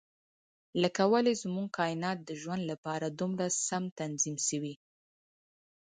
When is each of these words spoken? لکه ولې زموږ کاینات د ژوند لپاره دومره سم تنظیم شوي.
لکه 0.81 1.03
ولې 1.13 1.33
زموږ 1.43 1.67
کاینات 1.77 2.17
د 2.23 2.29
ژوند 2.41 2.63
لپاره 2.71 3.05
دومره 3.19 3.45
سم 3.67 3.83
تنظیم 3.99 4.35
شوي. 4.47 4.73